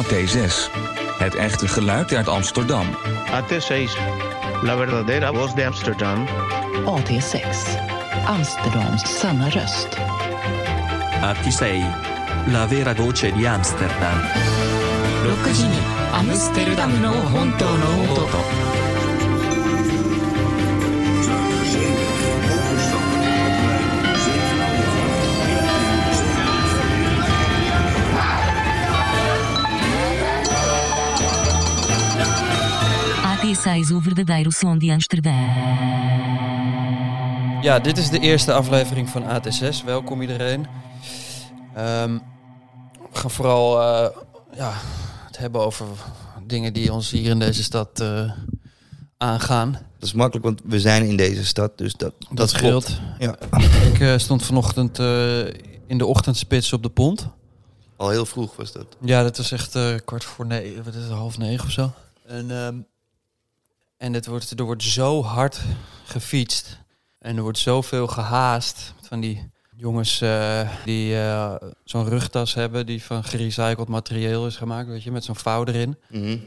[0.00, 0.70] AT6.
[1.18, 2.86] Het echte geluid uit Amsterdam.
[3.26, 3.90] AT6.
[4.62, 6.26] La verdadera voz de Amsterdam.
[6.84, 7.42] AT6.
[8.26, 9.96] Amsterdams sanna röst.
[11.20, 11.84] AT6.
[12.46, 14.20] La vera voce di Amsterdam.
[15.44, 15.76] 6時に
[16.12, 18.69] アムステルダムの本当の音と。
[33.70, 35.48] AT6 o verdadeiro som de Amsterdam.
[37.62, 39.84] Ja, dit is de eerste aflevering van AT6.
[39.84, 40.66] Welkom iedereen.
[41.74, 42.18] Ehm,
[43.12, 44.16] we gaan vooral eh,
[44.56, 44.72] ja,
[45.26, 45.86] het hebben over
[46.46, 48.30] dingen die ons hier in deze stad eh,
[49.16, 49.72] aangaan.
[49.72, 53.00] Dat is makkelijk, want we zijn in deze stad, dus dat, dat, Dat scheelt.
[53.18, 53.38] Ja.
[53.92, 55.46] Ik eh, stond vanochtend eh,
[55.86, 57.28] in de ochtendspits op de pont.
[57.96, 58.86] Al heel vroeg was dat.
[59.00, 61.92] Ja, dat was echt eh, kwart voor negen, wat is het, half negen of zo.
[62.26, 62.76] En, ehm,
[64.00, 65.60] en het wordt, er wordt zo hard
[66.04, 66.78] gefietst.
[67.18, 68.94] En er wordt zoveel gehaast.
[69.02, 74.88] Van die jongens eh, die eh, zo'n rugtas hebben die van gerecycled materieel is gemaakt,
[74.88, 75.96] weet je, met zo'n vouw erin.
[76.08, 76.38] Mhm.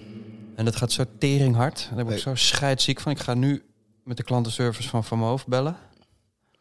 [0.56, 1.90] En dat gaat zo tering hard.
[1.96, 3.12] Daar word ik zo scheidsziek van.
[3.12, 3.64] Ik ga nu
[4.04, 5.78] met de klantenservice van Van Moof bellen.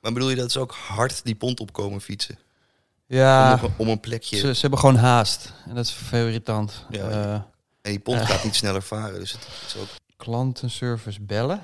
[0.00, 2.34] Maar bedoel je dat ze ook hard die pont opkomen fietsen?
[3.08, 4.36] Om, Ja, een- om een plekje.
[4.36, 5.52] ze, ze hebben gewoon haast.
[5.68, 6.84] En dat is veel irritant.
[6.90, 7.32] Ja, Eh,
[7.82, 9.88] En die pont gaat niet sneller varen, dus het is ook...
[10.22, 11.62] klantenservice bellen.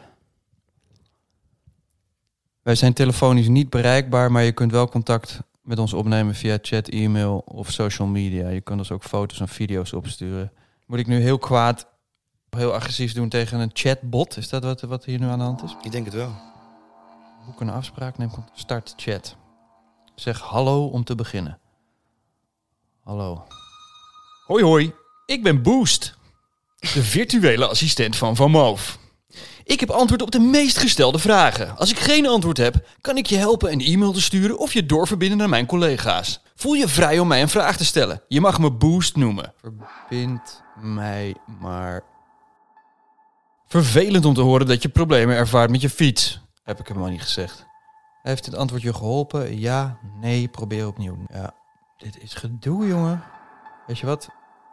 [2.63, 6.89] Wij zijn telefonisch niet bereikbaar, maar je kunt wel contact met ons opnemen via chat,
[6.89, 8.49] e-mail of social media.
[8.49, 10.53] Je kunt ons ook foto's en video's opsturen.
[10.87, 11.87] Moet ik nu heel kwaad,
[12.51, 14.37] heel agressief doen tegen een chatbot?
[14.37, 15.77] Is dat wat, wat hier nu aan de hand is?
[15.83, 16.33] Ik denk het wel.
[17.47, 19.37] Boek een afspraak, neem contact, start chat.
[20.15, 21.59] Zeg hallo om te beginnen.
[23.03, 23.47] Hallo.
[24.47, 24.93] Hoi hoi,
[25.27, 26.18] ik ben Boost,
[26.79, 28.99] de virtuele assistent van Van Moof.
[29.65, 31.77] Ik heb antwoord op de meest gestelde vragen.
[31.77, 34.87] Als ik geen antwoord heb, kan ik je helpen een e-mail te sturen of je
[34.87, 36.41] doorverbinden naar mijn collega's.
[36.55, 38.23] Voel je vrij om mij een vraag te stellen.
[38.29, 39.53] Je mag me Boost noemen.
[39.61, 42.03] Verbind mij maar.
[43.67, 46.41] Vervelend om te horen dat je problemen ervaart met je fiets.
[46.65, 47.67] Heb ik hem al niet gezegd.
[48.23, 49.59] Heeft het antwoord je geholpen?
[49.59, 51.19] Ja, nee, probeer opnieuw.
[51.33, 51.55] Ja,
[51.97, 53.23] dit is gedoe, jongen.
[53.87, 54.29] Weet je wat?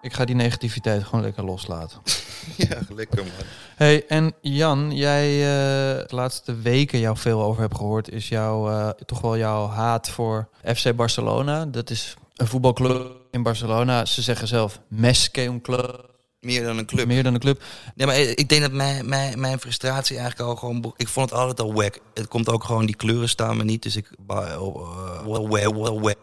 [0.06, 1.98] Ik ga die negativiteit gewoon lekker loslaten.
[2.58, 3.32] Ja, lekker man.
[3.76, 8.70] Hey, en Jan, jij eh, de laatste weken jou veel over hebt gehoord, is jouw
[8.70, 11.66] eh, toch wel jouw haat voor FC Barcelona.
[11.66, 14.06] Dat is een voetbalclub in Barcelona.
[14.06, 17.08] Ze zeggen zelf mes que un club, Meer dan een club.
[17.08, 17.64] meer dan een club.
[17.96, 20.94] Nee, maar ik denk dat mijn, mijn, mijn frustratie eigenlijk al gewoon...
[20.98, 22.00] Ik vond het altijd al wack.
[22.14, 23.84] Het komt ook gewoon, die kleuren staan me niet.
[23.84, 24.10] Dus ik...
[24.20, 26.16] ba- oh, well, well, well.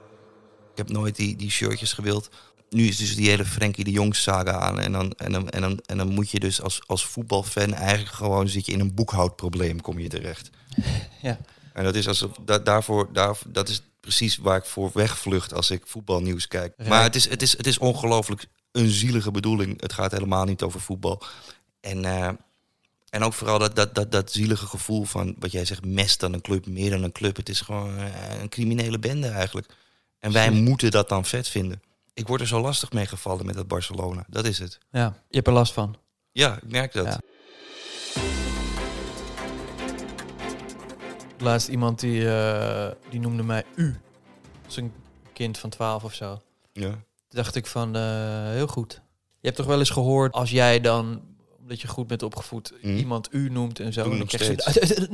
[0.72, 2.28] Ik heb nooit die, die shirtjes gewild.
[2.72, 4.80] Nu is dus die hele Frenkie de Jong saga aan.
[4.80, 8.14] En dan, en dan, en dan, en dan moet je dus als, als voetbalfan eigenlijk
[8.14, 8.48] gewoon...
[8.48, 10.50] zit je in een boekhoudprobleem, kom je terecht.
[11.22, 11.38] Ja.
[11.72, 15.70] En dat is, alsof, dat, daarvoor, daar, dat is precies waar ik voor wegvlucht als
[15.70, 16.74] ik voetbalnieuws kijk.
[16.76, 16.88] Rijk.
[16.90, 19.80] Maar het is, het is, het is ongelooflijk een zielige bedoeling.
[19.80, 21.22] Het gaat helemaal niet over voetbal.
[21.80, 22.28] En, eh,
[23.08, 26.32] en ook vooral dat, dat, dat, dat zielige gevoel van wat jij zegt, mes dan
[26.32, 27.36] een club, meer dan een club.
[27.36, 29.66] Het is gewoon eh, een criminele bende eigenlijk.
[30.18, 31.82] En wij moeten dat dan vet vinden.
[32.14, 34.24] Ik word er zo lastig mee gevallen met dat Barcelona.
[34.28, 34.78] Dat is het.
[34.90, 35.96] Ja, je hebt er last van.
[36.32, 37.06] Ja, ik merk dat.
[37.06, 37.20] Ja.
[41.38, 43.96] Laatst iemand die, eh, die noemde mij u.
[44.64, 44.92] Als een
[45.32, 46.40] kind van 12 of zo.
[46.72, 46.88] Ja.
[46.90, 48.02] Toen dacht ik van, eh,
[48.50, 48.92] heel goed.
[49.40, 51.22] Je hebt toch wel eens gehoord als jij dan,
[51.60, 52.96] omdat je goed bent opgevoed, Mhm.
[52.96, 54.08] iemand u noemt en zo.
[54.16, 54.56] Dan krijg je.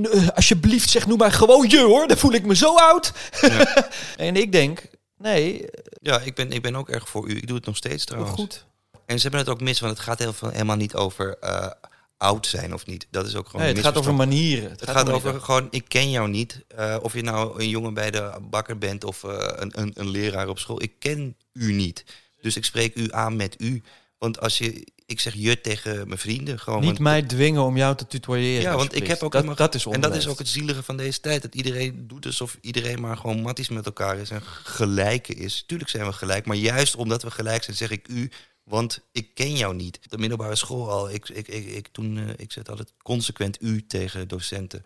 [0.11, 2.09] "Eh, alsjeblieft, zeg noem mij gewoon je hoor.
[2.09, 3.13] Dan voel ik me zo oud.
[4.17, 4.83] en ik denk,
[5.19, 5.65] nee,
[6.01, 7.37] Ja, ik ben, ik ben ook erg voor u.
[7.37, 8.35] Ik doe het nog steeds trouwens.
[8.35, 8.67] goed.
[9.07, 11.71] En ze hebben het ook mis, want het gaat heel veel, helemaal niet over eh,
[12.17, 13.07] oud zijn of niet.
[13.11, 14.71] Dat is ook gewoon Nee, het gaat over manieren.
[14.71, 16.65] Het gaat over gewoon, ik ken jou niet.
[16.69, 20.09] Eh, of je nou een jongen bij de bakker bent of eh, een, een, een
[20.09, 20.83] leraar op school.
[20.83, 22.05] Ik ken u niet.
[22.41, 23.83] Dus ik spreek u aan met u.
[24.19, 26.79] Want als je, ik zeg je tegen mijn vrienden gewoon.
[26.79, 28.63] Niet want- mij dwingen om jou te tutoyeren.
[28.63, 30.83] Ja, want ik heb ook dat, helemaal- dat is En dat is ook het zielige
[30.83, 31.43] van deze tijd.
[31.43, 35.65] Dat iedereen doet alsof iedereen maar gewoon matties met elkaar is en gelijke is.
[35.67, 38.31] Tuurlijk zijn we gelijk, maar juist omdat we gelijk zijn, zeg ik u,
[38.65, 39.99] want ik ken jou niet.
[40.03, 43.87] De middelbare school al, ik, ik, ik, ik, toen, eh, ik zet altijd consequent u
[43.87, 44.85] tegen docenten.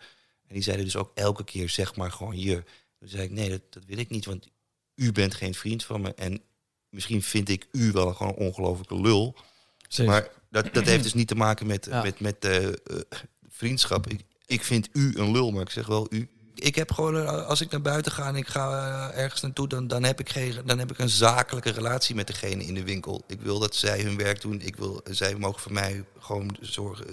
[0.48, 2.62] En die zeiden dus ook elke keer, zeg maar gewoon je.
[2.98, 4.48] Toen zei ik, nee, dat, dat wil ik niet, want
[4.94, 6.14] u bent geen vriend van me.
[6.14, 6.42] En
[6.92, 9.34] misschien vind ik u wel gewoon een ongelofelijke lul.
[10.06, 12.02] Maar dat, dat heeft dus niet te maken met, Ja.
[12.02, 12.74] met, met eh, eh,
[13.48, 14.06] vriendschap.
[14.06, 16.28] Ik, ik vind u een lul, maar ik zeg wel u.
[16.54, 19.86] Ik heb gewoon, eh, als ik naar buiten ga en ik ga ergens naartoe, dan,
[19.86, 23.22] dan, heb ik geen, dan heb ik een zakelijke relatie met degene in de winkel.
[23.26, 24.60] Ik wil dat zij hun werk doen.
[24.60, 27.06] Ik wil, zij mogen voor mij gewoon zorgen,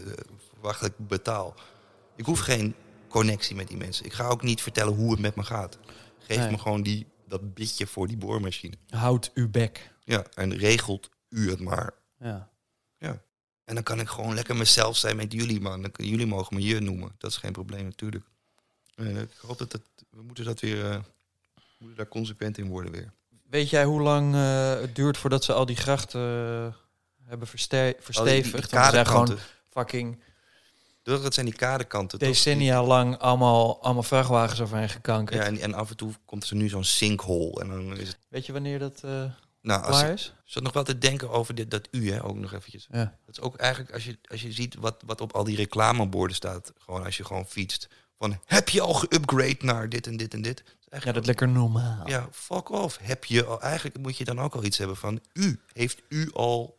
[0.61, 1.53] dat ik betaal.
[2.15, 2.75] Ik hoef geen
[3.07, 4.05] connectie met die mensen.
[4.05, 5.77] Ik ga ook niet vertellen hoe het met me gaat.
[6.19, 6.51] Geef Nee.
[6.51, 8.75] me gewoon die, dat bitje voor die boormachine.
[8.89, 9.91] Houd uw bek.
[10.03, 11.93] Ja, en regelt u het maar.
[12.19, 12.49] Ja.
[12.97, 13.21] Ja.
[13.63, 15.81] En dan kan ik gewoon lekker mezelf zijn met jullie, man.
[15.81, 17.15] Dan, jullie mogen me je noemen.
[17.17, 18.25] Dat is geen probleem, natuurlijk.
[18.95, 19.79] En ik hoop dat
[20.09, 20.99] we moeten dat weer, eh,
[21.55, 23.11] we moeten daar consequent in worden weer.
[23.49, 26.73] Weet jij hoe lang eh, het duurt voordat ze al die grachten eh,
[27.29, 28.71] hebben verste- verstevigd?
[28.71, 29.37] Want er zijn gewoon
[29.69, 30.19] fucking
[31.03, 32.19] Dat dat zijn die kaderkanten.
[32.19, 32.27] toch?
[32.27, 35.39] decennia lang allemaal, allemaal vrachtwagens overheen gekankerd.
[35.39, 37.61] Ja, en, en af en toe komt er nu zo'n sinkhole.
[37.61, 38.17] En dan is het...
[38.29, 39.23] Weet je wanneer dat eh,
[39.61, 40.33] Nou, als klaar ik is?
[40.43, 42.87] zat nog wel te denken over dit, dat u, hè, ook nog eventjes.
[42.91, 43.17] Ja.
[43.25, 46.35] Dat is ook eigenlijk, als je, als je ziet wat, wat op al die reclameborden
[46.35, 47.87] staat, gewoon als je gewoon fietst.
[48.17, 50.59] Van, heb je al geupgrade naar dit en dit en dit?
[50.59, 52.07] Is ja, eigenlijk dat lekker normaal.
[52.07, 52.97] Ja, fuck off.
[53.01, 55.59] Heb je al, eigenlijk moet je dan ook al iets hebben van u.
[55.73, 56.77] Heeft u al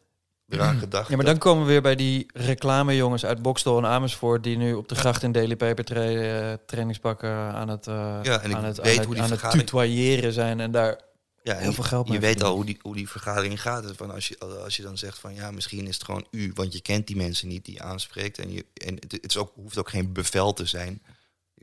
[0.52, 1.08] eraan gedacht?
[1.08, 4.42] Ja, maar dan komen we weer bij die reclamejongens uit Bokstel en Amersfoort...
[4.42, 8.40] die nu op de gracht in Daily Paper tra eh, trainingspakken aan het, eh Ja,
[8.40, 10.60] en ik aan het, weet aan hoe het, die aan het vergadering- tutoyeren zijn...
[10.60, 11.00] en daar
[11.42, 13.92] ja, en heel veel geld Je mee weet al hoe die, hoe die vergadering gaat.
[13.96, 16.50] Van als, je, als je dan zegt van ja, misschien is het gewoon u.
[16.54, 18.38] Want je kent die mensen niet die je aanspreekt.
[18.38, 21.02] En, je, en het, het is ook, hoeft ook geen bevel te zijn.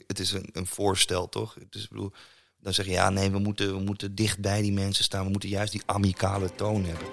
[0.08, 1.58] Het is een, een voorstel, toch?
[1.70, 2.12] Dus ik bedoel,
[2.60, 5.26] dan zeg je ja, nee, we moeten, we moeten dicht bij die mensen staan.
[5.26, 7.08] We moeten juist die amicale toon hebben.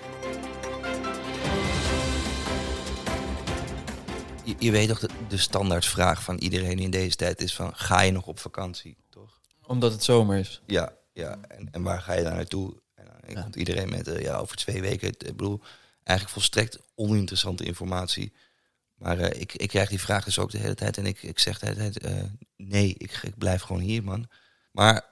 [4.44, 7.76] Je, je weet toch, de, de standaardvraag van iedereen in deze tijd is van...
[7.76, 9.40] ga je nog op vakantie, toch?
[9.66, 10.60] omdat het zomer is.
[10.66, 11.38] Ja, ja.
[11.48, 12.74] En, en waar ga je daar naartoe?
[12.94, 13.42] En dan Ja.
[13.42, 15.08] komt iedereen met, eh, ja, over twee weken.
[15.08, 15.60] Ik bedoel,
[16.02, 18.32] eigenlijk volstrekt oninteressante informatie.
[18.94, 20.98] Maar eh, ik, ik krijg die vraag dus ook de hele tijd.
[20.98, 22.22] En ik, ik zeg de hele tijd, eh,
[22.56, 24.28] nee, ik, ik blijf gewoon hier, man.
[24.72, 25.04] Maar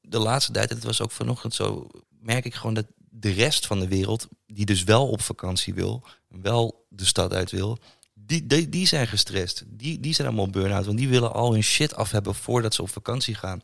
[0.00, 1.88] de laatste tijd, en het was ook vanochtend zo...
[2.08, 4.28] merk ik gewoon dat de rest van de wereld...
[4.46, 7.78] die dus wel op vakantie wil, wel de stad uit wil...
[8.30, 9.62] Die, die, die zijn gestrest.
[9.66, 10.86] Die, die zijn allemaal burn-out.
[10.86, 13.62] Want die willen al hun shit af hebben voordat ze op vakantie gaan.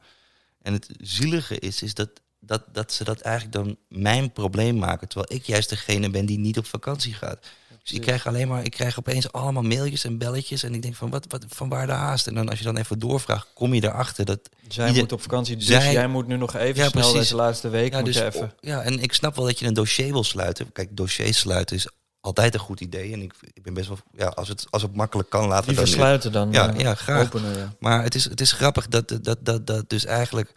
[0.63, 2.09] En het zielige is, is dat,
[2.41, 5.09] dat, dat ze dat eigenlijk dan mijn probleem maken.
[5.09, 7.47] Terwijl ik juist degene ben die niet op vakantie gaat.
[7.83, 10.63] Dus ik krijg alleen maar, ik krijg opeens allemaal mailtjes en belletjes.
[10.63, 12.27] En ik denk van, wat, wat, van waar de haast?
[12.27, 14.41] En dan als je dan even doorvraagt, kom je erachter dat...
[14.69, 17.13] Zij ieder- moet op vakantie, dus Zij- jij moet nu nog even Ja, snel precies.
[17.13, 18.53] deze laatste week Ja, dus, even...
[18.61, 20.73] ja, en ik snap wel dat je een dossier wil sluiten.
[20.73, 21.89] Kijk, dossiers sluiten is
[22.27, 23.13] altijd een goed idee.
[23.13, 26.19] En ik, ik ben best wel, ja, als het, als het makkelijk kan, laten we
[26.21, 27.25] dat dan Ja, eh, ja, graag.
[27.27, 27.59] openen.
[27.59, 27.73] Ja.
[27.79, 30.53] Maar het is, het is grappig dat, dat, dat, dat dus eigenlijk,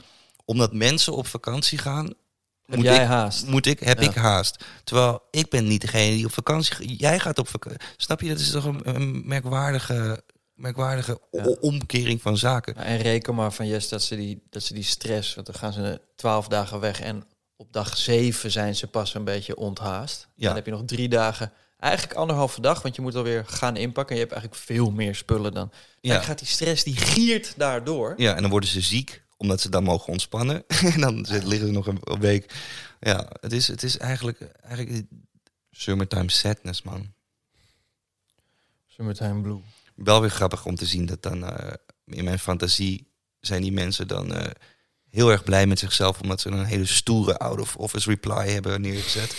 [0.46, 2.06] omdat mensen op vakantie gaan,
[2.66, 3.48] Heb moet jij ik, haast?
[3.48, 4.10] Moet ik, heb Ja.
[4.10, 4.64] ik haast.
[4.84, 7.00] Terwijl ik ben niet degene die op vakantie gaat.
[7.00, 7.80] Jij gaat op vakantie.
[7.98, 8.28] Snap je?
[8.30, 10.24] Dat is toch een, een merkwaardige,
[10.54, 11.46] merkwaardige Ja.
[11.60, 12.76] omkering van zaken.
[12.76, 15.74] En reken maar van Yes dat ze, die, dat ze die stress, want dan gaan
[15.74, 17.24] ze twaalf dagen weg en
[17.60, 20.28] op dag zeven zijn ze pas een beetje onthaast.
[20.36, 20.46] Ja.
[20.48, 24.16] Dan heb je nog drie dagen, eigenlijk anderhalve dag, want je moet alweer gaan inpakken.
[24.16, 25.72] En je hebt eigenlijk veel meer spullen dan.
[26.02, 26.14] Ja.
[26.14, 28.14] Dan gaat die stress, die giert daardoor.
[28.18, 30.64] Ja, en dan worden ze ziek, omdat ze dan mogen ontspannen.
[30.94, 32.54] en dan zit- liggen ze nog een, een week.
[33.00, 35.06] Ja, het is, het is eigenlijk, eigenlijk
[35.72, 37.14] summertime sadness, man.
[38.88, 39.62] Summertime Blue.
[39.96, 41.74] wel weer grappig om te zien dat dan eh,
[42.06, 43.08] in mijn fantasie
[43.40, 44.52] zijn die mensen dan eh,
[45.12, 48.82] heel erg blij met zichzelf omdat ze een hele stoere out of office reply hebben
[48.82, 49.36] neergezet.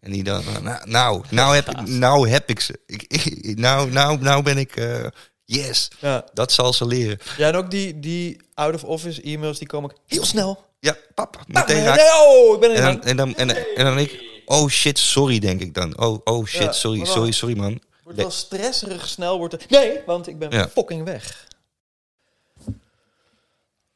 [0.00, 2.80] En die dan, nou, nou, nou, heb, ik, nou heb ik ze.
[2.86, 5.06] Ik, ik- nou, nou, nou ben ik, eh,
[5.44, 6.24] yes, Ja.
[6.32, 7.18] dat zal ze leren.
[7.36, 10.64] ja, en ook die, die out-of-office e-mails, die komen ook heel snel.
[10.80, 11.96] Ja, papa, Ah, meteen nee, raak.
[11.96, 14.68] nee, oh, ik ben er En dan, en, dan, en, dan- en dan ik, oh
[14.68, 15.98] shit, sorry denk ik dan.
[15.98, 17.80] Oh, oh shit, Ja, sorry, sorry, sorry man.
[18.04, 19.38] Wordt wel stresserig snel.
[19.38, 19.60] Wordt er...
[19.68, 20.68] Nee, want ik ben Ja.
[20.68, 21.46] fucking weg.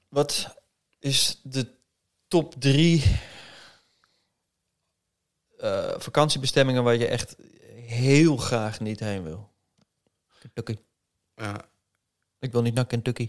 [0.09, 0.55] Wat
[1.05, 1.67] is de
[2.29, 3.03] top drie
[5.59, 7.37] eh, vakantiebestemmingen waar je echt
[7.75, 9.53] heel graag niet heen wil?
[10.39, 10.79] Kentucky.
[11.37, 11.69] Ja,
[12.39, 13.29] Ik wil niet naar Kentucky.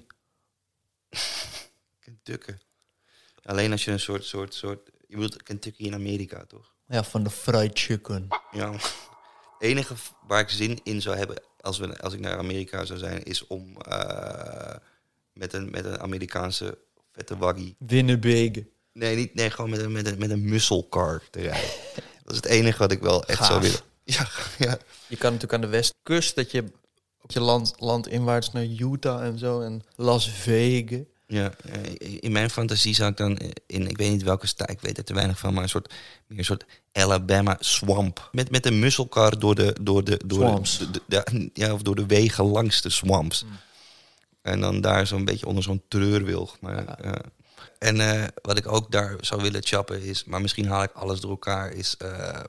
[2.06, 2.54] Kentucky.
[3.44, 4.90] Alleen als je een soort, soort, soort...
[5.08, 6.76] Je bedoelt Kentucky in Amerika, toch?
[6.88, 8.28] Ja, van de fried chicken.
[8.52, 8.72] Ja.
[8.72, 8.82] Het
[9.60, 9.96] enige
[10.28, 13.48] waar ik zin in zou hebben als, we, als ik naar Amerika zou zijn, is
[13.48, 14.76] om eh,
[15.34, 16.78] met, een, met een Amerikaanse
[17.16, 17.76] vette waggie.
[17.80, 18.68] Winnebege.
[18.94, 21.70] Nee, niet, nee gewoon met een, met, een, met een muscle car te rijden.
[22.24, 23.48] Dat is het enige wat ik wel echt Gaaf.
[23.48, 23.80] zou willen.
[24.04, 24.78] Ja, ja.
[25.08, 26.64] Je kan natuurlijk aan de westkust dat je
[27.22, 31.00] op je land, landinwaarts naar Utah en zo en Las Vegas.
[31.28, 31.54] Ja,
[32.00, 35.04] in mijn fantasie zou ik dan in, ik weet niet welke staat, ik weet er
[35.04, 35.94] te weinig van, maar een soort,
[36.28, 38.30] meer een soort Alabama swamp.
[38.32, 40.78] Met, met een musselkar door de, door de, door Swamps.
[40.78, 43.46] de, de- de- ja, of door de wegen langs de swamps.
[44.46, 46.58] En dan daar zo'n beetje onder zo'n treurwilg.
[46.60, 47.22] Maar, ja.
[47.80, 51.20] En eh, wat ik ook daar zou willen chappen is, maar misschien haal ik alles
[51.20, 51.98] door elkaar, is...
[51.98, 52.40] eh,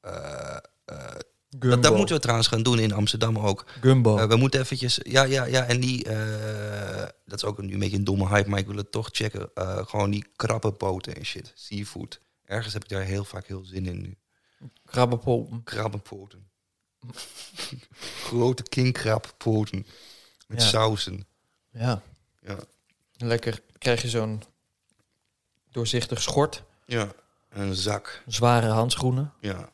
[0.00, 1.14] eh, eh,
[1.48, 3.64] dat, dat moeten we trouwens gaan doen in Amsterdam ook.
[3.80, 4.16] Gumbo.
[4.18, 4.98] Eh, we moeten eventjes...
[5.02, 5.64] Ja, ja, ja.
[5.64, 6.04] En die...
[6.04, 9.08] eh, dat is ook nu een beetje een domme hype, maar ik wil het toch
[9.12, 9.50] checken.
[9.54, 11.52] Eh, gewoon die krabbenpoten en shit.
[11.54, 12.20] Seafood.
[12.44, 14.16] Ergens heb ik daar heel vaak heel zin in nu.
[14.84, 15.62] Krabbenpolpen.
[15.64, 16.46] Krabbenpoten.
[18.24, 19.86] Grote kingkrabpoten.
[20.46, 20.68] Met Ja.
[20.68, 21.26] sausen.
[21.74, 22.02] Ja.
[22.42, 22.58] Ja.
[23.16, 24.42] Lekker krijg je zo'n
[25.70, 27.12] doorzichtig schort, Ja.
[27.48, 28.22] En een zak.
[28.26, 29.32] zware handschoenen.
[29.40, 29.72] Ja.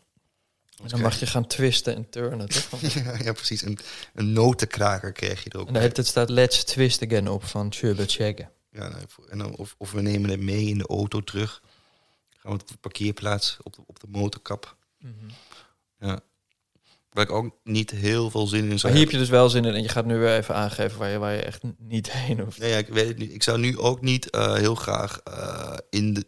[0.82, 2.80] En dan mag je gaan twisten en turnen, toch?
[2.94, 3.62] Ja, ja, precies.
[3.62, 3.78] Een,
[4.14, 8.04] een notenkraker krijg je er ook En tijd staat Let's Twist Again op van Chubba
[8.06, 8.50] Checken.
[8.70, 11.62] Ja, voor- en dan, of, of we nemen het mee in de auto terug.
[12.30, 14.76] Gaan we op de parkeerplaats, op de, op de motorkap.
[15.98, 16.20] Ja.
[17.10, 19.48] Waar ik ook niet heel veel zin in Maar zou hier heb je dus wel
[19.48, 22.12] zin in en je gaat nu weer even aangeven waar je, waar je echt niet
[22.20, 22.58] heen hoeft.
[22.58, 23.32] Nee, ja, ik weet het niet.
[23.32, 26.26] Ik zou nu ook niet eh, heel graag eh, in, de,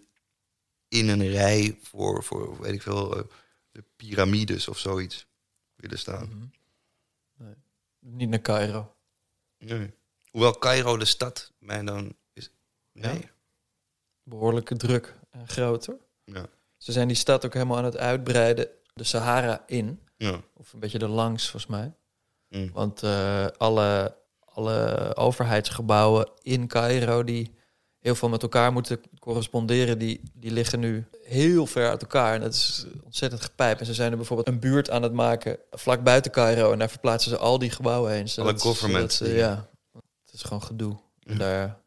[0.88, 3.22] in een rij voor, voor weet ik veel, eh,
[3.70, 5.26] de piramides of zoiets
[5.74, 6.52] willen staan.
[7.98, 8.94] Niet naar Cairo.
[9.58, 9.94] Nee.
[10.30, 12.50] Hoewel Cairo de stad mij dan is.
[12.92, 13.18] Nee.
[13.20, 13.30] Ja.
[14.22, 15.98] Behoorlijke druk en groot hoor.
[16.24, 16.46] Ja.
[16.76, 18.68] Ze zijn die stad ook helemaal aan het uitbreiden.
[18.94, 20.00] De Sahara in.
[20.22, 20.40] Ja.
[20.56, 21.92] Of een beetje er langs volgens mij.
[22.48, 22.70] Mm.
[22.72, 27.54] Want eh, alle, alle overheidsgebouwen in Cairo die
[27.98, 32.34] heel veel met elkaar moeten corresponderen, die, die liggen nu heel ver uit elkaar.
[32.34, 33.78] En dat is ontzettend gepijp.
[33.80, 36.72] En ze zijn er bijvoorbeeld een buurt aan het maken vlak buiten Cairo.
[36.72, 38.28] En daar verplaatsen ze al die gebouwen heen.
[38.42, 39.68] Alle government ze- ja,
[40.24, 40.96] het is gewoon gedoe.
[41.18, 41.34] Ja.
[41.36, 41.80] Daar,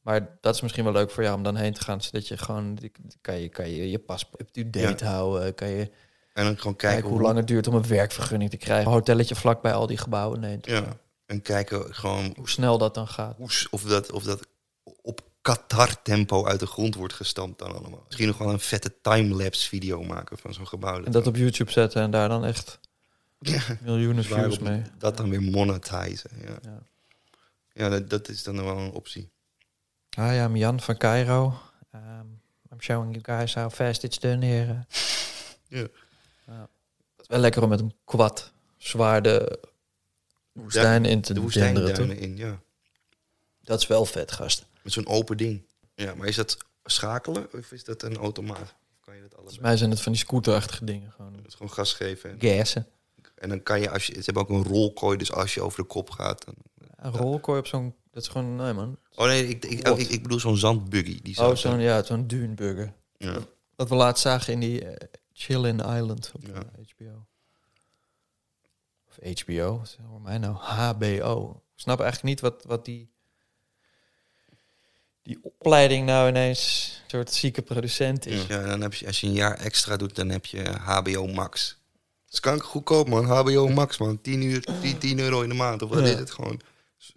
[0.00, 2.02] maar dat is misschien wel leuk voor jou om dan heen te gaan.
[2.02, 2.78] Zodat je gewoon,
[3.20, 5.54] kan je, kan je je paspoort up-to-date houden.
[5.54, 5.90] Kan je
[6.32, 8.86] En dan gewoon kijken, kijken hoe lang het duurt om een werkvergunning te krijgen.
[8.86, 10.66] Een hotelletje vlakbij al die gebouwen neemt.
[10.66, 10.84] Ja.
[11.26, 13.36] En kijken gewoon Hoe snel dat dan gaat.
[13.36, 14.46] hoe, of, dat, of dat
[15.02, 18.02] op Qatar-tempo uit de grond wordt gestampt dan allemaal.
[18.06, 21.02] Misschien nog wel een vette timelapse video maken van zo'n gebouw.
[21.04, 22.78] En dat op YouTube zetten en daar dan echt
[23.38, 23.60] Ja.
[23.80, 24.82] miljoenen views mee.
[24.98, 26.30] Dat dan weer monetizen.
[26.46, 26.82] Ja, Ja.
[27.72, 29.30] ja dat, dat is dan wel een optie.
[30.16, 31.54] Hi, I'm Jan van Cairo.
[31.94, 32.40] Um,
[32.72, 34.84] I'm showing you guys how fast it's done here.
[35.68, 35.78] Ja.
[35.78, 35.86] Ja.
[37.30, 39.60] Wel lekker om met een quad zwaar de
[40.52, 41.42] woestijn in te De denderen.
[41.42, 42.60] woestijnduinen in, ja.
[43.60, 44.66] Dat is wel vet, gast.
[44.82, 45.62] Met zo'n open ding.
[45.94, 48.74] Ja, maar is dat schakelen of is dat een automaat?
[49.00, 49.32] Kan je dat?
[49.34, 51.12] Volgens mij zijn het van die scooterachtige dingen.
[51.12, 52.38] Gewoon Dat is gewoon gas geven.
[52.40, 52.86] En, gassen.
[53.34, 55.80] en dan kan je, als je, ze hebben ook een rolkooi, dus als je over
[55.82, 56.44] de kop gaat.
[56.44, 56.54] Dan,
[56.96, 57.94] Een rolkooi op zo'n...
[58.10, 58.56] Dat is gewoon...
[58.56, 58.98] Nee, man.
[59.14, 61.20] oh nee, ik, ik, ik, ik bedoel zo'n zandbuggy.
[61.22, 62.92] Die Oh, zo'n ja, zo'n duneburger.
[63.16, 63.36] ja.
[63.76, 64.84] Wat we laatst zagen in die
[65.40, 66.52] eh, Chillin Island op Ja.
[66.54, 66.60] eh,
[66.96, 67.26] HBO.
[69.08, 70.54] Of HBO, wat hoor mij nou?
[70.56, 71.62] HBO.
[71.74, 73.10] Ik snap eigenlijk niet wat, wat die,
[75.22, 78.46] die opleiding nou ineens een soort zieke producent is.
[78.46, 81.26] Ja, en dan heb je, als je een jaar extra doet, dan heb je HBO
[81.26, 81.78] Max.
[82.24, 83.24] Dat is kanker goedkoop, man.
[83.24, 84.20] HBO Max, man.
[84.20, 85.82] 10, uur, 10, 10 euro in de maand.
[85.82, 86.04] Of wat Ja.
[86.12, 86.60] is het gewoon?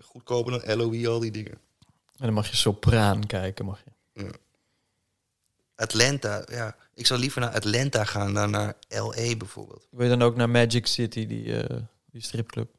[0.01, 1.51] Goedkoper dan LOE, al die dingen.
[1.51, 3.79] En dan mag je sopraan kijken, mag
[4.13, 4.31] je.
[5.75, 6.75] Atlanta, ja.
[6.95, 9.87] Ik zou liever naar Atlanta gaan dan naar LA bijvoorbeeld.
[9.91, 11.77] Wil je dan ook naar Magic City, die, eh,
[12.11, 12.69] die stripclub?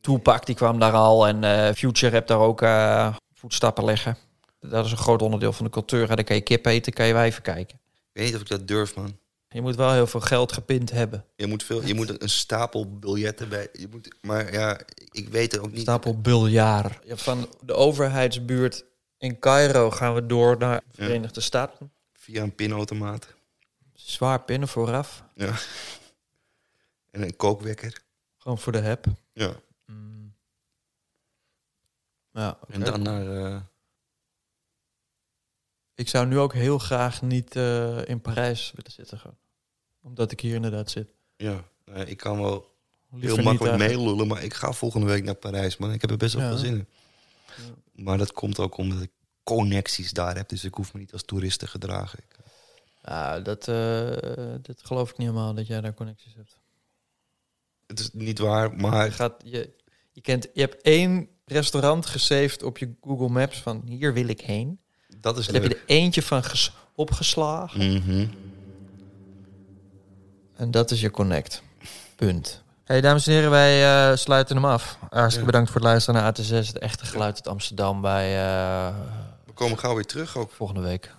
[0.00, 1.26] Tupac, die kwam daar al.
[1.26, 4.16] En eh, Future hebt daar ook eh, voetstappen leggen.
[4.60, 6.06] Dat is een groot onderdeel van de cultuur.
[6.06, 7.78] Dan kan je kip eten, kan je wijven kijken.
[7.94, 9.16] Ik weet niet of ik dat durf, man.
[9.48, 11.24] Je moet wel heel veel geld gepind hebben.
[11.36, 13.68] Je moet, veel, je moet een stapel biljetten bij.
[13.72, 14.80] Je moet, maar ja,
[15.10, 15.80] ik weet het ook niet.
[15.80, 16.98] Stapel biljaar.
[17.04, 18.84] Ja, van de overheidsbuurt
[19.18, 21.92] in Cairo gaan we door naar de Verenigde Staten.
[22.12, 23.34] Via een pinautomaat.
[24.04, 25.24] Zwaar pinnen vooraf.
[25.34, 25.54] Ja.
[27.10, 28.02] En een kookwekker.
[28.38, 29.06] Gewoon voor de heb.
[29.32, 29.54] Ja.
[32.32, 32.72] Ja, oké.
[32.72, 33.36] En dan naar.
[33.54, 33.60] eh,
[35.94, 39.18] Ik zou nu ook heel graag niet eh, in Parijs willen zitten.
[39.18, 39.36] Gewoon.
[40.00, 41.14] Omdat ik hier inderdaad zit.
[41.36, 42.70] ja, eh, ik kan wel
[43.10, 45.92] Liever heel makkelijk meelullen, maar ik ga volgende week naar Parijs, man.
[45.92, 46.48] Ik heb er best wel Ja.
[46.48, 46.86] veel zin in.
[48.04, 49.10] Maar dat komt ook omdat ik
[49.42, 52.18] connecties daar heb, dus ik hoef me niet als toerist te gedragen.
[52.18, 52.36] Ik,
[53.02, 54.06] Nou, dat, eh,
[54.62, 56.56] dat geloof ik niet helemaal dat jij daar connecties hebt.
[57.86, 59.70] Het is niet waar, Je, maar gaat, je,
[60.12, 64.40] je, kent, je hebt één restaurant gesaved op je Google Maps van hier wil ik
[64.40, 64.80] heen.
[65.20, 65.78] dat is Daar heb je leuk.
[65.78, 67.92] er eentje van ges- opgeslagen.
[67.92, 68.26] Mhm.
[70.56, 71.62] En dat is je connect.
[72.16, 72.62] Punt.
[72.84, 74.98] Hey, dames en heren, wij eh, sluiten hem af.
[75.00, 75.44] Hartstikke Ja.
[75.44, 78.96] bedankt voor het luisteren naar AT6, het echte geluid uit Amsterdam bij eh,
[79.44, 80.50] We komen gauw weer terug ook.
[80.50, 81.14] volgende week.